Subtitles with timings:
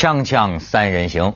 [0.00, 1.34] 锵锵三人行，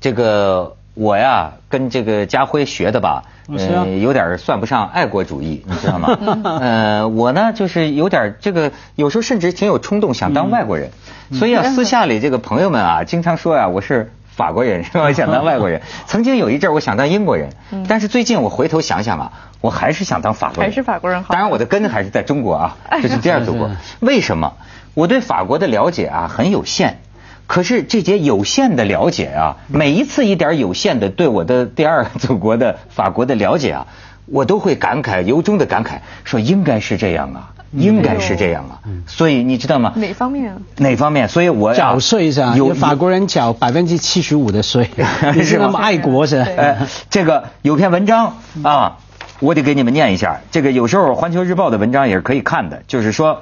[0.00, 6.16] 这个我呀跟这个家辉学的吧，呃，有点算不上爱国主义，你知道吗？
[6.62, 10.92] 呃，我呢就是有点这个，有时候甚至挺有冲动想当外国人，
[11.32, 15.10] 所以啊，私下里这个朋友们啊，经常说啊，我是法国人是吧？
[15.12, 15.82] 想当外国人。
[16.06, 17.50] 曾经有一阵我想当英国人，
[17.88, 20.70] 但是最近我回头想想啊，我还是想当法国人。
[20.70, 21.34] 还是法国人好。
[21.34, 23.68] 当然我的根还是在中国啊， 这是第二祖国。
[23.98, 24.52] 为什么？
[24.94, 27.00] 我对法国的了解啊很有限。
[27.48, 33.86] 可是这节有限的了解啊，每一次一点有限的对我的第二祖国的法国的了解啊，
[34.26, 38.80] 我都会感慨，由衷的感慨，说应该是这样啊，应该是这样啊。
[39.06, 39.94] 所以你知道吗？
[39.96, 40.54] 哪方面？
[40.76, 41.26] 哪方面？
[41.26, 42.54] 所以我缴税是吧？
[42.54, 44.90] 有法国人缴百分之七十五的税，
[45.34, 46.36] 你 是那么爱国是？
[46.36, 48.98] 呃，这个有篇文章啊，
[49.40, 50.40] 我得给你们念一下。
[50.50, 53.40] 这个有时候《环球日报》的文章也是可以看的，就是说，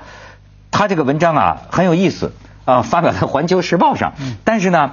[0.70, 2.32] 他这个文章啊很有意思。
[2.66, 4.12] 啊，发表在《环球时报》上，
[4.44, 4.92] 但是呢，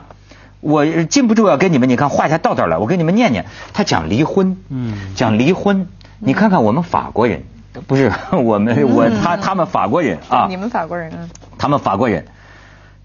[0.61, 3.45] 我禁不住要跟你们，你看画下道道来，我跟你们念念。
[3.73, 5.87] 他讲离婚，嗯，讲离婚，
[6.19, 7.43] 你看看我们法国人，
[7.87, 12.25] 不是 我们我他他们法国人啊，你们法国人啊，他们法国人。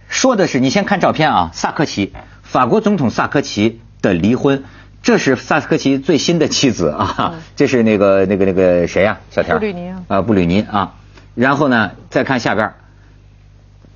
[0.09, 4.65] 说的是，你先看照片啊，萨科齐，法国总统萨科齐的离婚，
[5.03, 10.95] 这是萨科齐最新的妻子啊，这是那个那个那个谁呀，小田，布吕尼啊，布吕尼啊，
[11.35, 12.73] 然后呢，再看下边。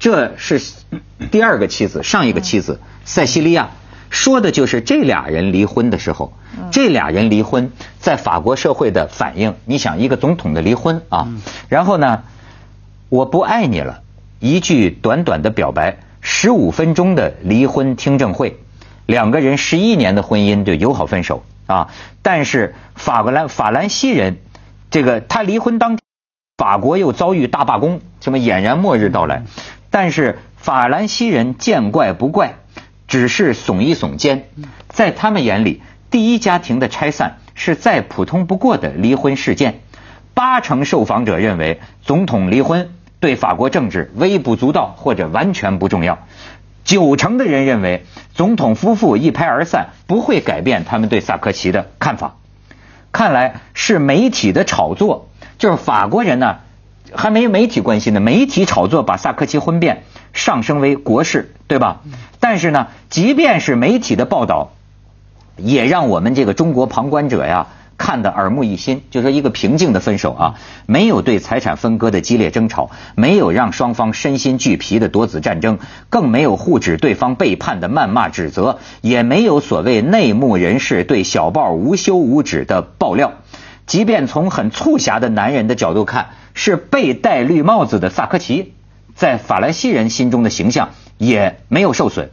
[0.03, 0.61] 这是
[1.31, 3.71] 第二个妻子，上一个妻子塞西利亚
[4.11, 6.33] 说的就是这俩人离婚的时候，
[6.73, 9.55] 这俩人离婚在法国社会的反应。
[9.65, 11.29] 你想，一个总统的离婚啊，
[11.69, 12.25] 然后呢，
[13.11, 14.03] 我不爱你了，
[14.41, 18.59] 一句短短的表白，十五分钟的离婚听证会，
[19.07, 21.91] 两个人十一年的婚姻就友好分手啊。
[22.23, 24.39] 但是法国兰法兰西人，
[24.91, 25.97] 这个他离婚当，
[26.59, 29.45] 法国又遭遇大罢工，什么俨然末日到来。
[29.93, 32.55] 但是法兰西人见怪不怪，
[33.07, 34.49] 只是耸一耸肩，
[34.89, 39.81] 在他们眼里，第一家庭的拆散是再普通不过的离婚事件。
[40.33, 46.27] 八成受访者认为，总统离婚对法国政治微不足道或者完全不重要。
[46.85, 52.37] 九成的人认为，总统夫妇一拍而散不会改变他们对萨科齐的看法。
[53.13, 56.61] 看来是媒体的炒作，就是法国人呢。
[57.15, 62.01] 还没媒体关心呢，媒体炒作把萨科齐婚变上升为国事，对吧？
[62.41, 64.73] 但是呢，即便是媒体的报道，
[65.57, 67.69] 也让我们这个中国旁观者呀
[67.99, 69.03] 看得耳目一新。
[69.11, 70.55] 就说一个平静的分手啊，
[70.87, 75.79] 没有对财产分割的激烈争吵，没有让双方身心俱疲的夺子战争，
[76.09, 83.33] 更没有护指对方背叛的谩骂指责，也没有所谓内幕人士对小报无休无止的爆料。
[83.93, 88.73] 即便从很促狭的男人的角度看，是被戴绿帽子的萨科齐，
[89.15, 92.31] 在法兰西人心中的形象也没有受损，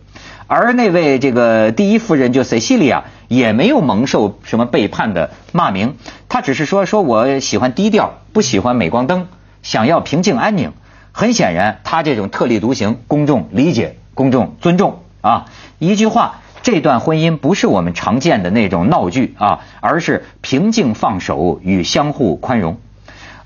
[0.48, 5.98] 而那位这个第一夫人就塞西利亚也没有蒙受什么背叛的骂名，
[6.30, 9.28] 她只是说说我喜欢低调，不喜欢镁光灯，
[9.62, 10.72] 想要平静安宁。
[11.12, 16.40] 很显然，她这种特立独行，公众理解，公众尊重啊，一句话。
[16.62, 22.78] 这段婚姻不是我们常见的那种闹剧啊，而是平静放手与相互宽容。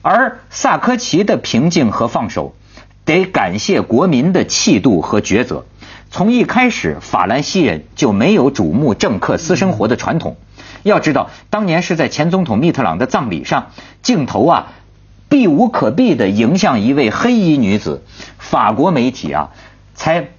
[0.02, 2.56] 而萨科齐的平静和放手，
[3.06, 5.66] 得感谢国民的气度和抉择。
[6.10, 10.36] 从一开始，法兰西人就没有瞩目政客私生活的传统。
[10.82, 13.68] 要知道，当年是在前总统密特朗的葬礼上，
[14.02, 14.74] 镜头啊
[15.30, 18.04] 避无可避的迎向一位黑衣女子，
[18.38, 19.52] 法国媒体啊
[19.94, 20.30] 才。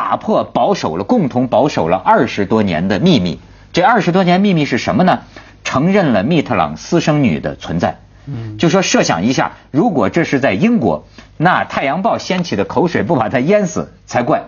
[0.00, 3.38] 打破保守了共同保守了二十多年的秘密，
[3.74, 5.20] 这二十多年秘密是什么呢？
[5.62, 8.00] 承认了密特朗私生女的存在。
[8.24, 11.04] 嗯，就说设想一下，如果这是在英国，
[11.36, 14.44] 那《太阳报》掀起的口水不把他淹死才怪。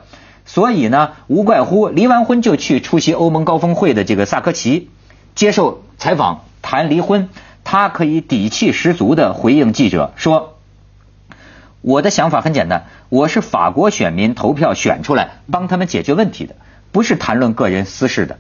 [0.47, 4.89] 所以呢，无怪乎离完婚就去出席欧盟高峰会的这个萨科齐
[5.35, 7.29] 接受采访谈离婚，
[7.63, 10.52] 他可以底气十足的回应记者说。
[11.83, 16.55] 我的想法很简单，我是法国选民投票选出来帮他们解决问题的，
[16.93, 18.39] 不是谈论个人私事的。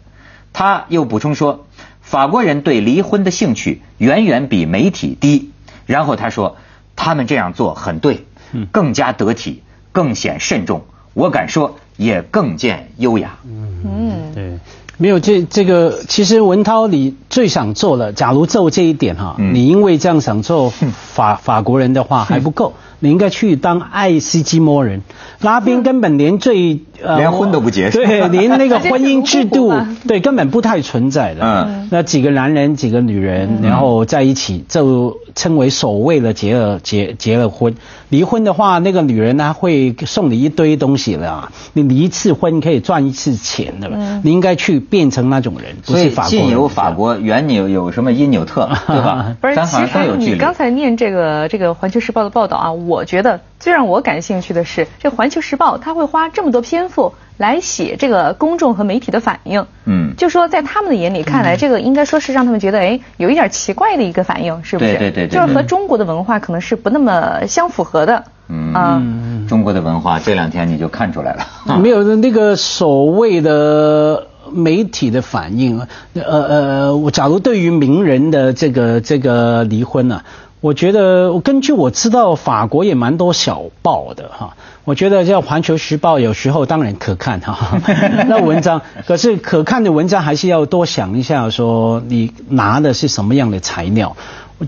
[0.52, 1.66] 他又补充说，
[2.00, 5.50] 法国人对离婚的兴趣远远比媒体低。
[5.86, 6.56] 然后他说，
[6.94, 8.26] 他们这样做很对，
[8.70, 10.84] 更加得体，更显慎重。
[11.12, 13.38] 我敢说，也更见优雅。
[13.44, 14.58] 嗯，对。
[14.98, 25.02] 没有这这个，其实文涛你最想做的，假如做这一点哈，你因为这样想做法法国人的话还不够， 你应该去当爱斯基摩人。
[25.40, 29.72] 拉宾根本连最呃连婚都不结，对， 连那个婚姻制度
[30.06, 31.40] 对根本不太存在的。
[31.44, 37.74] 嗯，那几个男人几个女人，然后在一起就称为所谓的结了结结了婚。
[38.08, 41.50] 离婚的话，那个女人呢会送你一堆东西了。
[41.72, 44.20] 你离一次婚可以赚一次钱的嗯。
[44.22, 46.30] 你应该去变成那种人，不是法国。
[46.30, 49.34] 近有法国，远有有什么因纽特，对吧？
[49.42, 59.66] 不是，其实你刚才念这个这个《环球时报》的报道啊，我觉得最让我感兴趣的是，这《环球时报》他会花这么多篇幅来写这个公众和媒体的反应。
[59.84, 64.98] 嗯，就说在他们的眼里看来，这个应该说是让他们觉得哎有一点奇怪的一个反应，是不是？
[64.98, 68.24] 对对对，就是和中国的文化可能是不那么相符合的。
[68.48, 71.78] 嗯，中国的文化这两天你就看出来了。
[71.80, 75.80] 没有那个所谓的媒体的反应，
[76.12, 80.20] 呃呃，我假如对于名人的这个这个离婚呢，
[80.62, 84.56] 我觉得根据我知道，法国也蛮多小报的哈。
[84.84, 87.80] 我觉得叫《环球时报》有时候当然可看哈，
[88.28, 94.16] 那文章可是可看的文章还是要多想一下，说你拿的是什么样的材料。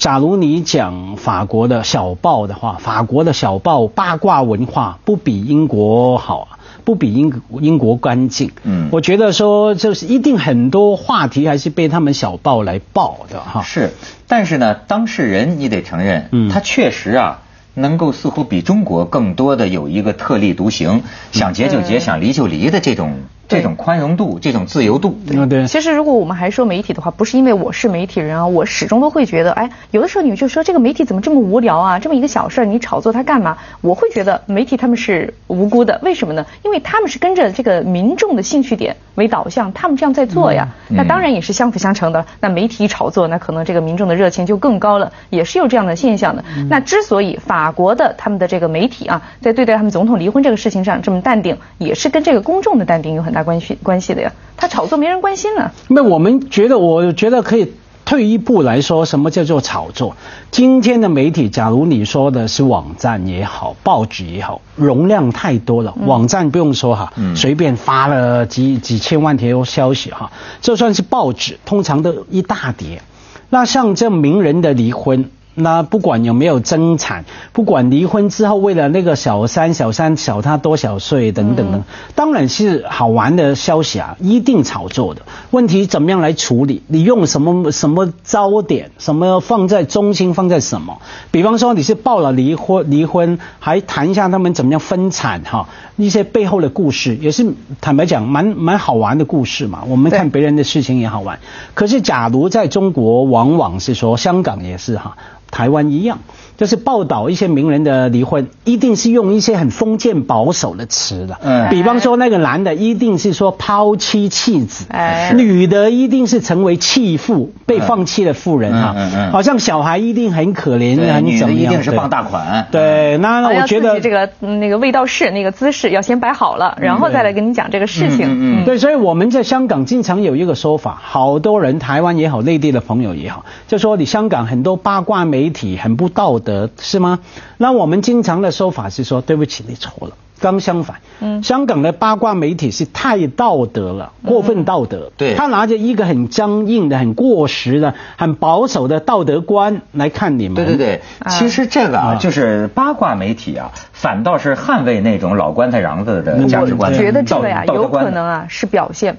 [0.01, 8.51] 假如你讲法国的小报的话，法国的小报八卦文化不比英国好啊，不比英英国干净。
[8.63, 13.63] 嗯，我觉得说就是一定很多话题还是被他们小报来报的哈。
[13.63, 13.93] 是，
[14.29, 17.41] 但是呢，当事人你得承认，嗯，他确实啊。
[17.77, 21.03] 能够似乎比中国更多的有一个特立独行，
[21.33, 23.15] 想结就结，想离就离的这种
[23.49, 25.19] 这种宽容度，这种自由度。
[25.27, 25.47] 对。
[25.47, 31.99] 对其实如果我们还说媒体的话，不是因为我是媒体人啊，我始终都会觉得，哎，有的时候你就说这个媒体怎么这么无聊啊？
[31.99, 33.57] 这么一个小事你炒作它干嘛？
[33.81, 36.47] 我会觉得媒体他们是无辜的，为什么呢？
[36.63, 40.69] 因为他们是跟着这个民众的兴趣点为导向，他们这样在做呀。
[40.89, 42.25] 那当然也是相辅相成的。
[42.41, 46.45] 那媒体一炒作，那可能这个民众的热情就更高了，也是有这样的现象的。
[46.69, 54.33] 那之所以法法国的他们的这个媒体啊，在对待他们总统离婚这个事情上这么淡定，也是跟这个公众的淡定有很大关系关系的呀。
[54.57, 55.71] 他炒作没人关心呢。
[55.89, 57.73] 那我们觉得，我觉得可以
[58.05, 60.17] 退一步来说，什么叫做炒作？
[60.51, 65.95] 今天的媒体，假如你说的是网站也好，报纸也好，容量太多了。
[66.07, 73.03] 网站不用说哈，随便发了几几千万条消息哈，就算是报纸，通常都一大叠。
[73.51, 75.31] 那像这名人的离婚。
[75.55, 81.83] 那不管有没有争产，不管离婚之后为了那个小三，小三小他多少岁等等等，
[82.15, 85.23] 当然是好玩的消息啊，一定炒作的。
[85.51, 86.83] 问题怎么样来处理？
[86.89, 88.91] 你用什么什么焦点？
[88.99, 90.35] 什么放在中心？
[90.35, 91.01] 放在什么？
[91.31, 95.69] 比方说你是报了离婚，离婚还谈一下他们怎么样分产哈？
[95.97, 97.47] 一些背后的故事也是
[97.81, 99.85] 坦白讲蛮蛮好玩的故事嘛。
[99.87, 101.39] 我们看别人的事情也好玩。
[101.75, 105.17] 可是假如在中国，往往是说香港也是哈。
[105.51, 106.19] 台湾一样，
[106.57, 111.39] 就是报道一些名人的离婚，一定是用一些很封建保守的词的。
[111.43, 118.95] 嗯，比方说那个男的一定是说抛妻弃子，哎女的一定是成为弃妇，被放弃的妇人哈。
[118.97, 122.67] 嗯嗯，好像小孩一定很可怜，女的一定是傍大款。
[122.71, 128.27] 对，那我觉得这个那个味道是那个姿势要先摆好了，然后再来跟你讲这个事情。
[128.29, 135.51] 嗯，对，所以我们在香港经常有一个说法，好多人台湾也好，内地的朋友也好，就说你香港很多八卦媒。
[135.55, 137.21] 体很不道德是吗？
[137.59, 140.15] 那我们经常的说法是说，对不起，你错了。
[140.41, 145.13] 刚相反，嗯，香港的八卦媒体是太道德了，过分道德。
[145.17, 150.57] 对，他拿着一个很僵硬的、很过时的、很保守的道德观来看你们。
[150.57, 151.01] 对对对，
[151.31, 156.93] 其实这个啊，就是八卦媒体啊，反倒是捍卫那种老棺材瓤子的价值观。
[156.93, 159.17] 我觉得这个呀，有可能啊是表现。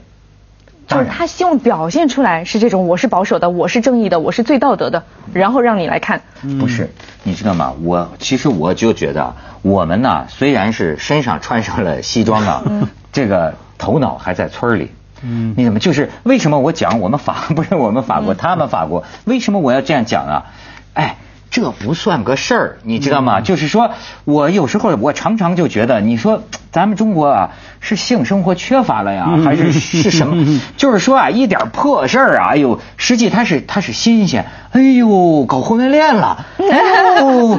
[0.88, 6.22] 就是他希望表现出来是这种，我是保守的，我是正义的，我是最道德的，然后让你来看。
[6.60, 6.92] 不是，
[7.24, 7.74] 你知道吗？
[7.84, 12.64] 我其实我就觉得，我们呢虽然是身上穿上了西装啊，
[13.12, 14.92] 这个头脑还在村里。
[15.22, 19.04] 嗯，你怎么就是为什么我讲我们法不是我们法国，他们法国？
[19.26, 20.46] 为什么我要这样讲啊？
[20.94, 21.18] 哎。
[21.52, 23.40] 这不算个事儿，你知道吗？
[23.40, 23.92] 就是说，
[24.26, 26.44] 我有时候我常常就觉得，你说
[26.76, 30.60] 咱们中国啊，是性生活缺乏了呀，还是是什么？
[30.76, 34.46] 就是说啊，一点破事儿啊，哎呦，实际它是它是新鲜。
[34.74, 36.46] 哎呦，搞婚外恋了！
[36.60, 37.58] 哎呦，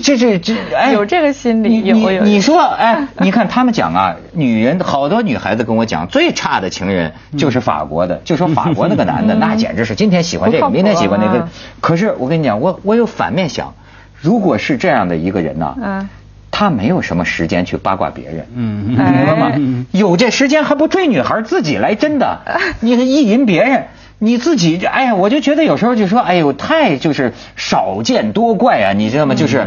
[0.00, 1.80] 这这这，哎，有这个心理。
[1.80, 11.48] 你你你说，哎，你看他们讲啊，女人好多女孩子跟我讲，最差的情人就是法国的，就说法国那个男的， 那简直是今天喜欢这个，明天喜欢那个。
[11.80, 13.74] 可是我跟你讲，我我有反面想，
[14.20, 16.08] 如果是这样的一个人呢，嗯，
[16.62, 19.52] 他没有什么时间去八卦别人，嗯，明白吗？
[19.90, 22.40] 有这时间还不追女孩自己来真的，
[22.80, 23.86] 你意淫别人。
[24.20, 29.34] 你自己，哎呀，我就觉得有时候就说，哎呦，太就是少见多怪啊，你知道吗？
[29.34, 29.66] 就是。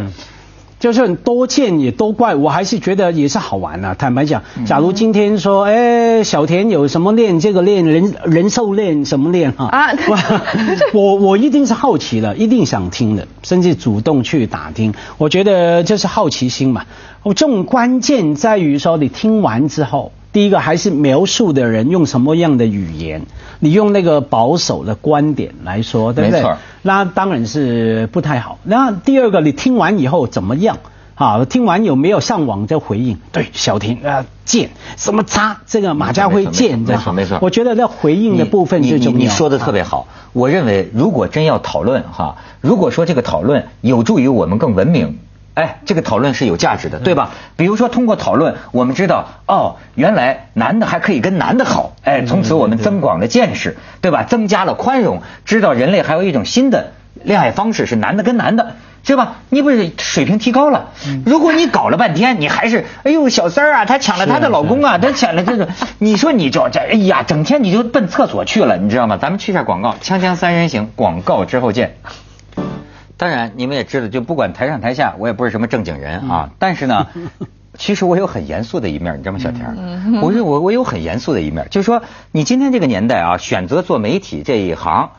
[0.86, 3.92] 就是多见也多怪，我还是觉得也是好玩啊。
[3.98, 9.90] 坦白讲，假如今天说，哎，小田有什么练这个练人人兽练什么练哈啊，
[10.94, 14.94] 我我一定是好奇的，一定想听的，甚至主动去打听。
[15.18, 16.84] 我觉得这是好奇心嘛。
[17.24, 20.12] 我这种关键在于说，你听完之后。
[20.36, 23.22] 第一个还是描述的人用什么样的语言，
[23.58, 26.44] 你用那个保守的观点来说，对不对？
[26.82, 28.58] 那当然是不太好。
[28.62, 30.76] 那第二个，你听完以后怎么样？
[31.14, 33.16] 啊，听完有没有上网再回应？
[33.32, 35.62] 对，小婷啊，贱，什么渣？
[35.66, 37.38] 这个马家辉贱，没错没错。
[37.40, 39.18] 我觉得在回应的部分最重要。
[39.18, 40.06] 你说的特别好。
[40.34, 45.18] 我认为，如果真要讨论哈，如果说这个讨论有助于我们更文明。
[45.56, 47.30] 哎，这个讨论是有价值的，对吧？
[47.56, 54.22] 比如说，通过讨论，我们知道，哦，原来男的还可以跟男的好，哎，从此我们增广了见识，对吧？
[54.22, 56.92] 增加了宽容，知道人类还有一种新的
[57.24, 59.36] 恋爱方式是男的跟男的，是吧？
[59.48, 60.90] 你不是水平提高了？
[61.24, 69.16] 如果你搞了半天，你还是，哎呦，小三儿啊，她抢了她的老公啊，他抢了这个， 你说你就这，哎呀，整天你就奔厕所去了，你知道吗？
[69.16, 71.96] 咱们去下广告，锵锵三人行，广告之后见。
[73.18, 76.50] 当然，你们也知道，就不管台上台下，我也不是什么正经人啊。
[76.58, 77.06] 但是呢，
[77.78, 79.74] 其实我有很严肃的一面，你知道吗，小田？
[79.76, 85.10] 嗯我是我我有很严肃的一面，就是说，你今天这个年代啊，选择做媒体这一行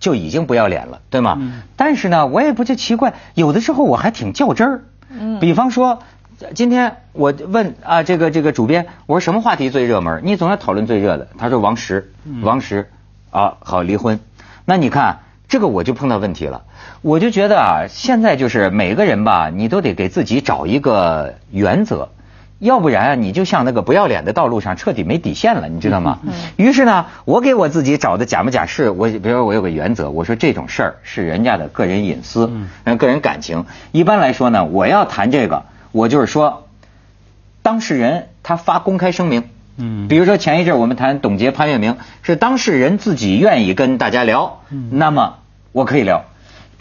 [0.00, 1.36] 就已经不要脸了，对吗？
[1.38, 4.84] 嗯但是呢，我也不就奇怪，有的时候我还挺较真儿。
[5.40, 6.00] 比方说，
[6.54, 10.22] 今天我问啊，这个这个主编，我说什么话题最热门？
[10.24, 11.28] 你总要讨论最热的。
[11.38, 12.90] 他说王石，王石
[13.30, 14.18] 啊，好离婚。
[14.64, 15.20] 那你看。
[15.46, 16.64] 这个我就碰到问题了，
[17.04, 22.08] 我就觉得啊，现在就是每个人吧，你都得给自己找一个原则，
[22.58, 26.20] 要不然你就像那个不要脸的道路上彻底没底线了，你知道吗？
[26.56, 32.50] 于是呢，我给我自己找的假模假式，我比如说我有个原则，我说这种事儿是人家的个人隐私，
[32.86, 33.66] 嗯个人感情。
[33.92, 36.66] 一般来说呢，我要谈这个，我就是说，
[37.60, 39.44] 当事人他发公开声明。
[39.76, 45.34] 嗯，比如说前一阵我们谈董洁、潘粤明，是当事人自己愿意跟大家聊，嗯那么
[45.72, 46.24] 我可以聊。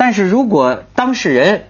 [0.03, 1.63] 但是如果当事人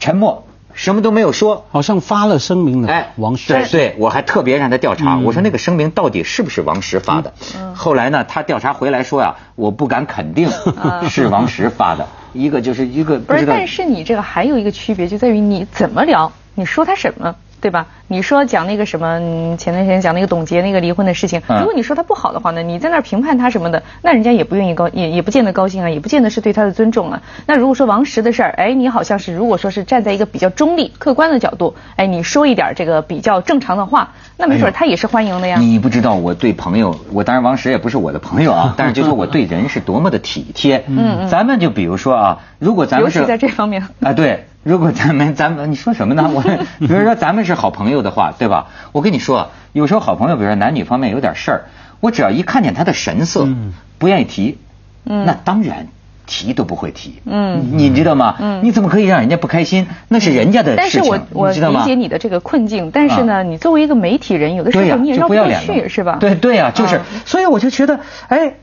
[0.00, 0.44] 沉默，
[0.74, 2.88] 什么都没有说，好像发了声明了。
[2.92, 7.32] 哎，王石，对对，我还特别让他调查，我说那个声明到底是不是王石发的？
[7.74, 10.50] 后来呢，他调查回来说呀，我不敢肯定
[11.08, 12.06] 是王石发的。
[12.34, 17.34] 一个就是一个不是，但是你这个还有一个区别，就在于你怎么聊，你说他什么。
[17.60, 17.86] 对吧？
[18.08, 27.22] 你说讲那个什么，前段时间讲那个董洁那个离婚的事情，如果你说他不好的话呢，你在那儿评判他什么的，那人家也不愿意高，也也不见得高兴啊，也不见得是对他的尊重啊。
[27.46, 35.58] 那如果说王石的事儿，哎，你好像是如果说是站在一个比较中立、客观的角度，哎，你说一点这个比较正常的话，那没准他也是欢迎的呀。
[35.60, 40.82] 你不知道我对朋友，我当然王石也不是我的朋友啊，但是就说我对人是多么的体贴。
[40.88, 41.28] 嗯嗯。
[41.28, 44.46] 咱们就比如说啊，如果咱们是在这方面啊，对。
[44.62, 46.30] 如果咱们咱们你说什么呢？
[46.34, 48.68] 我比如说咱们是好朋友的话，对吧？
[48.92, 51.64] 我跟你说，有时候好朋友，比如说男女方面有点事儿，
[52.00, 53.48] 我只要一看见他的神色，
[53.98, 54.58] 不愿意提，
[55.04, 55.88] 那当然
[56.26, 57.20] 提都不会提。
[57.24, 58.36] 嗯，你知道吗？
[58.38, 59.86] 嗯，你怎么可以让人家不开心？
[60.08, 66.18] 那是人家的事情，但是我我理解你的这个困境，但是呢，你作为一个媒体人，有的时候你也绕不过去，是吧？
[66.20, 68.54] 对对呀，就是，所以我就觉得，哎，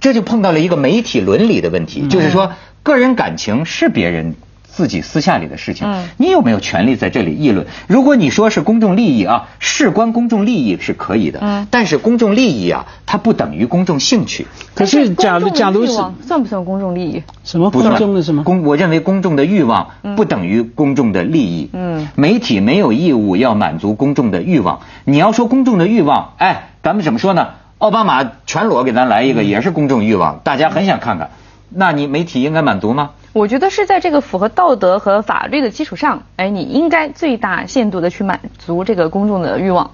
[0.00, 4.34] 这就碰到了一个媒体伦理的问题，就是说，个人感情是别人。
[4.72, 5.86] 自己私下里的事情，
[6.16, 7.66] 你有没有权利在这里议论？
[7.86, 14.46] 如果你说是公众利益啊，事关公众利益是可以的，但是公众利益啊，它不等于公众兴趣。
[14.74, 17.22] 可是，假如假如是算不算公众利益？
[17.44, 18.44] 什么公众的什么？
[18.44, 21.68] 公，我认为公众的欲望不等于公众的利益。
[21.72, 24.80] 嗯，媒体没有义务要满足公众的欲望。
[25.04, 27.48] 你要说公众的欲望，哎，咱们怎么说呢？
[27.78, 31.30] 奥巴马全裸给咱来一个，也是公众欲望，大家很想看看。
[31.70, 33.10] 那你媒体应该满足吗？
[33.32, 39.92] 我觉得是在这个符合道德和法律的基础上，哎，你应该最大限度的去满足这个公众的欲望。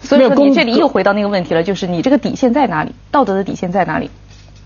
[0.00, 2.92] 所以说你这里又回到那个问题了，就是你这个底线在哪里？
[3.10, 4.10] 道德的底线在哪里？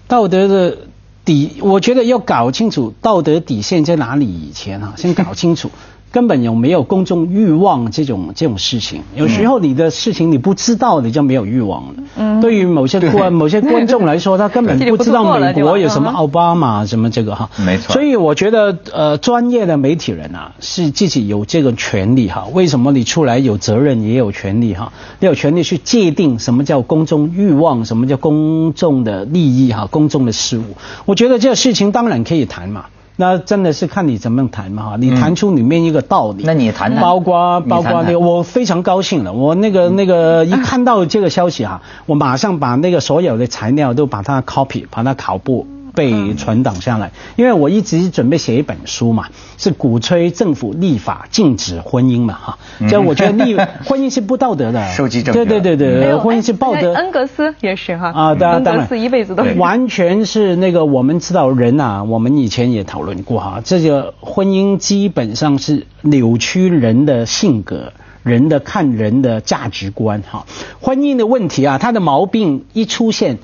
[0.08, 0.76] 道德的
[1.24, 5.70] 底，我觉得要搞清楚道德底线在哪里以前啊，先搞清楚。
[6.12, 9.02] 根本有没有公众欲望这种这种事情？
[9.16, 11.94] 有时候你的事情你不知道，你就没有欲望了。
[12.16, 17.48] 嗯，对于某些观某些观众来说，他根本不知道美国 有什么奥巴马什么这个哈。
[17.64, 17.94] 没错。
[17.94, 22.46] 所以我觉得呃，专业的媒体人啊，是自己有这个权利哈。
[22.52, 24.92] 为什么你出来有责任也有权利哈？
[25.18, 29.88] 你有权利去界定什么叫公众欲望，什么叫公众的利益哈？
[29.90, 30.76] 公众的事物，
[31.06, 32.84] 我觉得这个事情当然可以谈嘛。
[33.16, 36.44] 那真的是看你怎么谈嘛哈，你谈出里面一个道理。
[36.46, 39.32] 那你谈谈，包括包括那个，我非常高兴了。
[39.32, 47.12] 我那个那个一看到这个消息哈，我马上把那个所有的材料都把它 copy，把它拷布被存档下来。
[47.36, 49.26] 因为我一直准备写一本书嘛，
[49.58, 52.58] 是鼓吹政府立法禁止婚姻嘛，哈，
[52.88, 56.94] 就我觉得立 婚姻是不道德的，收集证据，对对对对，婚姻是道德。
[56.94, 67.92] 恩格斯也是哈，啊，当然恩格斯一辈子都完全是那个我们知道人啊，我们以前也讨论过哈，这个婚姻基本上是扭曲人的性格。
[68.22, 70.46] 人的看人的价值观哈，
[70.80, 73.38] 婚姻的问题啊，它的毛病一出现，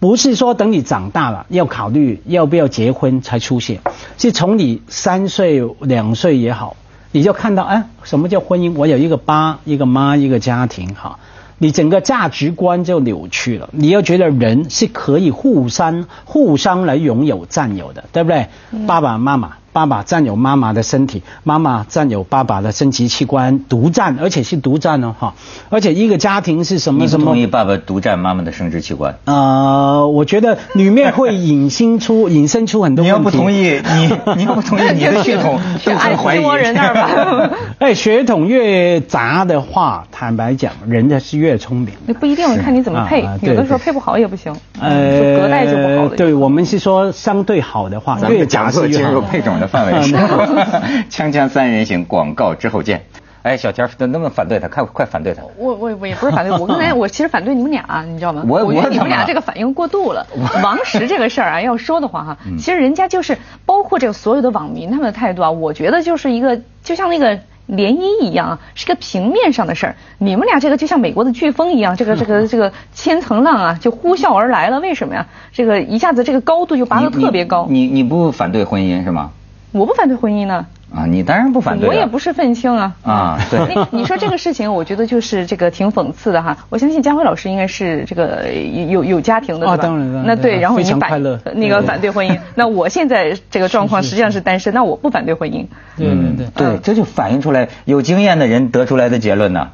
[0.00, 3.80] 不是说等你长大了要考虑要不要结婚才出现，
[4.16, 6.76] 是从你三岁两岁也好，
[7.10, 8.74] 你就看到哎，什么叫婚姻？
[8.76, 11.18] 我有一个爸，一个妈，一个家庭哈，
[11.58, 13.68] 你整个价值观就扭曲了。
[13.72, 18.46] 你要觉得人是可以互相互相来拥有占有的，对不对？
[18.86, 19.54] 爸爸妈妈。
[19.72, 25.34] 爸爸占有妈妈的身体，妈妈占有爸爸的生殖器官，独占，而且是独占哦，哈！
[25.70, 27.26] 而且一个家庭是什么什么？
[27.26, 29.16] 同意爸爸独占妈妈的生殖器官？
[29.26, 33.02] 呃，我觉得里面会引申出 引申出很多。
[33.02, 36.42] 你要不同意，你你要不同意，你的血统 就很怀疑。
[36.58, 37.50] 人那儿吧。
[37.78, 41.90] 哎，血统越杂的话，坦白讲，人家是越聪明。
[42.06, 44.52] 那不一定，看你怎么配，有的时候配不好也不行。
[44.80, 46.08] 呃，隔代就不好。
[46.16, 49.66] 对我们是说相对好的话，越讲是进入配种的。
[49.66, 50.14] 范围是
[51.10, 53.02] 锵锵三人行广告之后见。
[53.42, 54.68] 哎，小田，能不能反对他？
[54.68, 55.42] 快快反对他！
[55.56, 58.42] 我我我也不是反对，我刚才我其实反对你们俩，你知道吗？
[58.46, 60.26] 我我觉得你们俩这个反应过度了。
[60.62, 69.96] 王石这个事儿啊，要说的话哈，其实人家就是包括这个所有的网民他们的态度啊，我觉得就是一个就像那个涟漪一样，是个平面上的事儿。
[70.18, 74.80] 你们俩这个就像美国的飓风一样，这个这个这个千层浪啊，就呼啸而来了。
[74.80, 75.26] 为什么呀？
[75.52, 77.66] 这个一下子这个高度就拔得特别高。
[77.70, 79.30] 你你不反对婚姻是吗？
[79.72, 80.66] 我不反对婚姻呢。
[80.90, 81.86] 啊，你当然不反对。
[81.86, 82.94] 我也不是愤青啊。
[83.02, 83.86] 啊，对。
[83.90, 86.56] 你说这个事情，我觉得就是这个挺讽刺的哈。
[86.70, 88.46] 我相信佳辉老师应该是这个
[88.88, 89.74] 有有家庭的对吧？
[89.74, 91.22] 啊，当然了那对，然后你反
[91.54, 92.38] 那个反对婚姻。
[92.56, 95.66] 那我现在这个状况实际上是单身，那我不反对婚姻。
[95.98, 99.68] 对，对对，这就反映出来有经验的人得出来的结论呢，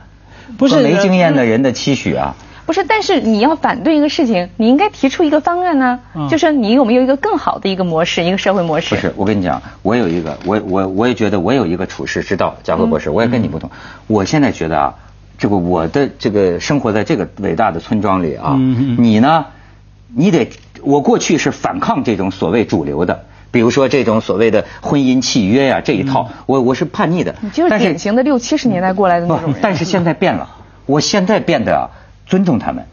[0.58, 2.34] 不是没经验的人的期许啊。
[2.66, 8.94] 不是，但是你要反对一个事情，你应该提出一个方案呢，嗯就是你有没有一个更好的一个模式，一个社会模式？
[8.94, 13.70] 不是，我跟你讲，我有一个，我我我也觉得我有一个处世之道，贾慧博士，我也跟你不同。
[14.06, 14.94] 我现在觉得啊，
[15.36, 19.44] 这个我的这个生活在这个伟大的村庄里啊，嗯你呢，
[20.14, 20.48] 你得，
[20.82, 27.34] 我过去是反抗这种所谓主流的，比如说这种所谓的婚姻契约呀这一套，我我是叛逆的。
[27.42, 29.60] 你就是典型的六七十年代过来的那种人。
[29.60, 30.48] 但是现在变了，
[30.86, 31.90] 我现在变得。
[32.26, 32.86] 尊重他们，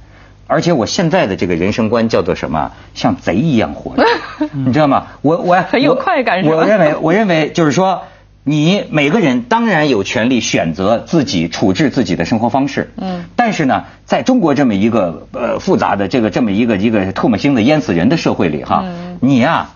[0.48, 2.72] 而且我现在的这个人生观叫做什么？
[2.94, 4.06] 像贼一样活着，
[4.52, 5.08] 你知道吗？
[5.22, 6.44] 我我 很有快感。
[6.46, 8.04] 我认为，我认为就是说，
[8.44, 12.92] 你每个人当然有权利选择自己处置自己的生活方式。
[12.98, 13.26] 嗯。
[13.36, 18.84] 但是呢，在中国这么一个呃复杂的这个这么一个一个唾沫星子淹死人的社会里哈，
[19.22, 19.70] 你呀，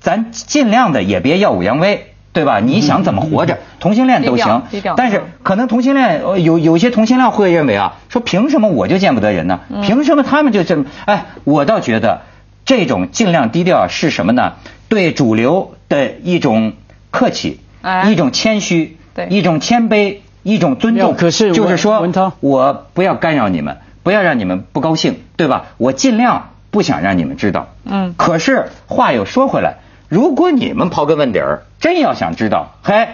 [0.00, 2.11] 咱尽量的也别耀武扬威。
[2.32, 2.60] 对吧？
[2.60, 3.58] 你想怎么活着？
[3.78, 4.62] 同性恋都行，
[4.96, 9.60] 但是可能同性恋有有些同性恋会认为啊，说凭什么我就见不得人呢？
[9.82, 10.86] 凭什么他们就这么？
[11.04, 12.22] 哎，我倒觉得
[12.64, 14.54] 这种尽量低调是什么呢？
[14.88, 16.74] 对主流的一种
[17.10, 17.60] 客气，
[18.08, 18.96] 一种谦虚，
[19.28, 21.14] 一种谦卑，一种尊重。
[21.14, 22.00] 可是就是说，
[22.40, 25.66] 我不要干扰你们，不要让你们不高兴，对吧？
[25.76, 27.68] 我尽量不想让你们知道。
[27.84, 28.14] 嗯。
[28.16, 29.78] 可是话又说回来。
[30.12, 33.08] 如果你们刨根问底儿，真要想知道，嘿，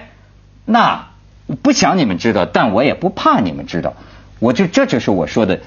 [0.64, 1.11] 那
[1.62, 3.94] 不想你们知道，但我也不怕你们知道。
[4.40, 5.61] 我就这就是我说的，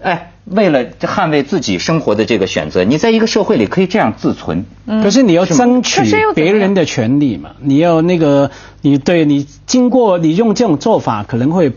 [0.00, 4.64] 哎，为了捍卫自己生活的这个选择，你在一个社会里可以这样自存。
[4.86, 6.02] 可是你要争取
[6.36, 7.50] 别人的权利嘛？
[7.58, 11.72] 你要那个，你对你经过你用这种做法，可能会。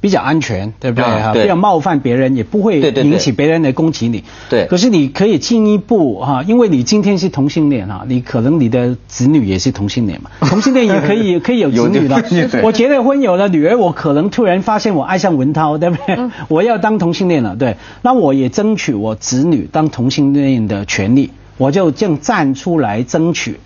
[0.00, 1.32] 比较安全，对不对哈？
[1.32, 4.22] 不要冒犯别人，也不会引起别人来攻击你。
[4.48, 4.66] 对。
[4.66, 10.30] 可是你可以进一步哈，因为你今天是同性恋哈，你可能你的子女也是同性恋嘛。
[10.48, 12.22] 同性恋也可以可以有子女的。
[12.62, 16.16] 我结了婚有了女儿，我可能突然发现我爱上文涛，对不对？
[16.48, 17.76] 我要当同性恋了，对。
[18.02, 23.58] 那我也争取我子女当同性恋的权利，我就这样站出来争取。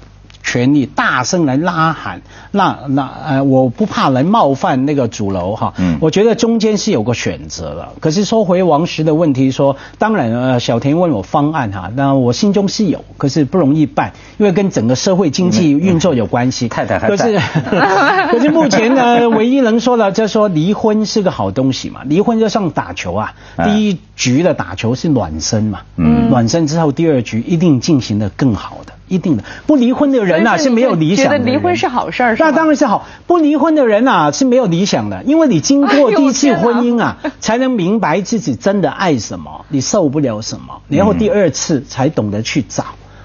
[0.53, 5.73] 权利大声来呐喊，那那呃，我不怕来冒犯那个主楼哈。
[5.79, 7.89] 嗯，我觉得中间是有个选择的。
[8.01, 16.69] 可是说回王石的问题，说当然呃，小田问我方案哈，那我心中是有，可是不容易办，因为跟整个社会经济运作有关系。
[16.77, 16.99] 太太。
[16.99, 17.41] 可是
[18.31, 23.33] 可是目前呢，唯一能说的就是说离婚是个好东西嘛，离婚就像打球啊，
[23.65, 28.93] 第一局的打球是暖身嘛，嗯，暖身之后第二局一定进行的更好的。
[29.13, 31.27] 一定的，不离婚的人呐是没有理想。
[31.27, 33.07] 觉得离婚是好事儿，那当然是好。
[33.27, 42.85] 不离婚的人呐是没有理想的，因为你经过第一次婚姻啊， 才能明白自己真的爱什么，你受不了什么，然后第二次才懂得去找。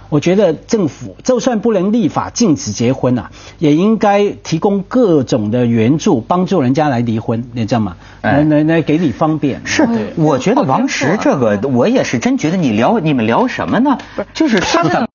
[0.09, 7.95] 我觉得政府就算不能立法禁止结婚啊，也应该提供各种的援助，帮助人家来离婚，你知道吗？
[8.21, 9.61] 来来来，给你方便。
[9.65, 13.97] 是，我觉得王石这个，我也是真觉得你聊你们聊什么呢？
[14.15, 15.07] 不是，就是他们。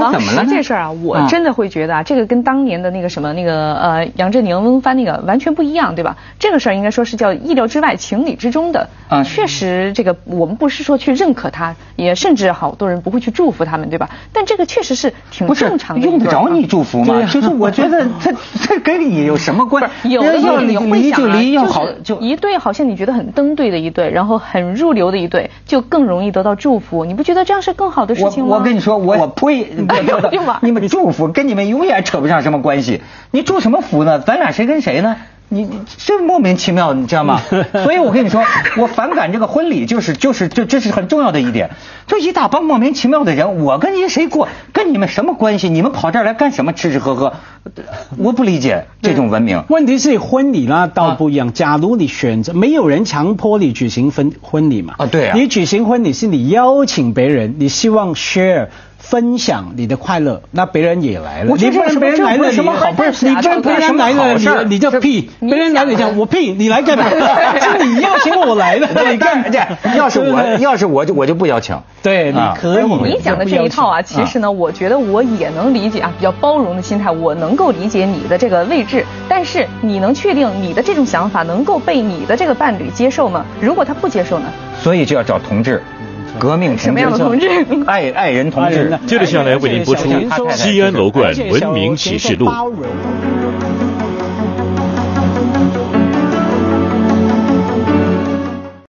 [0.00, 6.16] 王石这事儿啊，我真的会觉得啊，这个跟当年的那个什么那个呃杨振宁翁帆那个完全不一样，对吧？
[6.38, 8.88] 这个事儿应该说是叫意料之外、情理之中的。
[9.08, 14.08] 啊，确实，这个我们不是说去认可他，也甚至好多人不会去祝福他们，对吧？
[14.32, 16.06] 但这个确实是挺正常的。
[16.06, 17.22] 用得着你祝福吗？
[17.30, 20.10] 就是我觉得这这跟你有什么关系？
[20.10, 27.04] 有的要你会想啊，就一对好像你觉得很登对的一对，然后很入流的一对，就更容易得到祝福。
[27.04, 28.50] 你不觉得这样是更好的事情吗？
[28.52, 29.66] 我我跟你说，我我呸！
[30.62, 34.18] 你们祝福跟你们永远扯不上什么关系，你祝什么福呢？
[34.20, 35.16] 咱俩谁跟谁呢？
[35.48, 37.38] 你你这莫名其妙，你知道吗？
[37.84, 38.42] 所以我跟你说，
[38.78, 41.68] 我反感这个婚礼，就是就是这这是很重要的一点。
[42.06, 45.68] 就一大帮莫名其妙的人，我跟你谁过，跟你们什么关系？
[45.68, 46.72] 你们跑这儿来干什么？
[46.72, 47.34] 吃吃喝喝，
[48.16, 49.62] 我不理解这种文明。
[49.68, 51.52] 问题是婚礼呢倒不一样。
[51.52, 54.94] 假如你选择，没有人强迫你举行婚婚礼嘛？
[54.96, 55.36] 啊，对啊。
[55.36, 58.68] 你举行婚礼是你邀请别人，你希望 share。
[59.02, 61.54] 分享你的快乐，那别人也来了。
[61.56, 62.92] 你不能别人来了什么好？
[62.92, 65.28] 不是你跟别人来了，你你就屁。
[65.40, 67.04] 别人来你讲我屁，你来干嘛？
[67.60, 68.88] 是你邀请我来的。
[69.10, 69.58] 你干去，
[69.98, 71.76] 要是我要是我就我就不邀请。
[72.02, 72.84] 对，你可以。
[72.84, 79.04] 你讲的这一套啊，其实呢，我觉得我也能理解啊，比较包容的心态，我能够理解你的这个位置。
[79.28, 83.44] 但是你能确定你的这种想法能够被你的这个伴侣接受吗？
[83.60, 84.46] 如果他不接受呢？
[84.80, 85.82] 所以就要找同志。
[86.38, 87.48] 革命什么样的同志？
[87.86, 88.98] 爱爱人同志。
[89.06, 90.08] 接着下来为您播出
[90.52, 92.46] 《西安楼冠文明启示录》。